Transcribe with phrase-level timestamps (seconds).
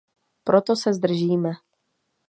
[0.43, 1.51] Proto se zdržíme.